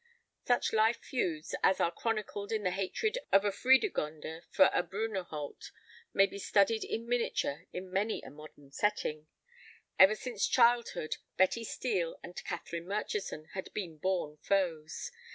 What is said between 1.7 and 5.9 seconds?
are chronicled in the hatred of a Fredegonde for a Brunehaut